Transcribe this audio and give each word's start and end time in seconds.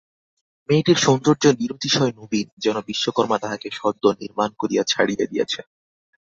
মেয়েটির 0.69 0.97
সৌন্দর্য 0.97 1.43
নিরতিশয় 1.59 2.13
নবীন, 2.17 2.47
যেন 2.57 2.75
বিশ্বকর্মা 2.87 3.37
তাহাকে 3.37 3.67
সদ্য 3.71 4.03
নির্মাণ 4.21 4.49
করিয়া 4.57 4.83
ছাড়িয়া 4.83 5.25
দিয়াছেন। 5.25 5.65